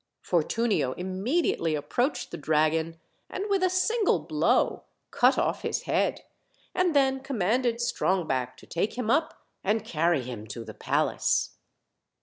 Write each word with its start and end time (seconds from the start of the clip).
Fortunio 0.23 0.93
immediately 0.93 1.75
approached 1.75 2.31
the 2.31 2.37
dragon, 2.37 2.99
and 3.29 3.45
with 3.51 3.61
a 3.61 3.69
single 3.69 4.17
blow 4.17 4.81
cut 5.11 5.37
off 5.37 5.61
his 5.61 5.83
head, 5.83 6.21
and 6.73 6.95
then 6.95 7.19
commanded 7.19 7.75
Strongback 7.79 8.57
to 8.57 8.65
take 8.65 8.97
him 8.97 9.11
up 9.11 9.45
and 9.63 9.85
carry 9.85 10.23
him 10.23 10.47
to 10.47 10.65
the 10.65 10.73
palace. 10.73 11.51